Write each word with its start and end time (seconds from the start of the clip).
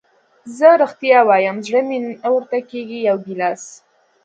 زه 0.57 0.69
رښتیا 0.81 1.19
وایم 1.29 1.57
زړه 1.65 1.81
مې 1.87 1.97
نه 2.23 2.29
ورته 2.35 2.57
کېږي، 2.69 2.99
یو 3.09 3.17
ګیلاس. 3.25 3.63